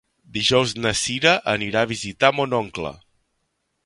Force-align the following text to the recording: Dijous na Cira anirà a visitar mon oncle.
Dijous 0.35 0.71
na 0.85 0.93
Cira 1.01 1.33
anirà 1.53 1.83
a 1.85 1.89
visitar 1.91 2.31
mon 2.39 2.57
oncle. 2.61 2.95